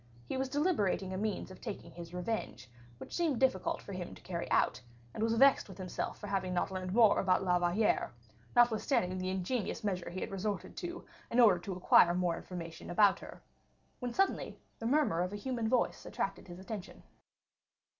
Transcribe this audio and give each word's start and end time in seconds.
He 0.25 0.35
was 0.35 0.49
deliberating 0.49 1.13
a 1.13 1.17
means 1.19 1.51
of 1.51 1.61
taking 1.61 1.91
his 1.91 2.11
revenge, 2.11 2.67
which 2.97 3.13
seemed 3.15 3.39
difficult 3.39 3.83
for 3.83 3.93
him 3.93 4.15
to 4.15 4.21
carry 4.23 4.49
out, 4.49 4.81
and 5.13 5.21
was 5.21 5.35
vexed 5.35 5.69
with 5.69 5.77
himself 5.77 6.17
for 6.17 6.25
not 6.25 6.31
having 6.31 6.55
learned 6.55 6.91
more 6.91 7.19
about 7.19 7.43
La 7.43 7.59
Valliere, 7.59 8.11
notwithstanding 8.55 9.15
the 9.19 9.29
ingenious 9.29 9.83
measures 9.83 10.11
he 10.15 10.21
had 10.21 10.31
resorted 10.31 10.75
to 10.77 11.05
in 11.29 11.39
order 11.39 11.59
to 11.59 11.73
acquire 11.73 12.15
more 12.15 12.35
information 12.35 12.89
about 12.89 13.19
her, 13.19 13.43
when 13.99 14.11
suddenly 14.11 14.57
the 14.79 14.87
murmur 14.87 15.21
of 15.21 15.33
a 15.33 15.35
human 15.35 15.69
voice 15.69 16.03
attracted 16.03 16.47
his 16.47 16.57
attention. 16.57 17.03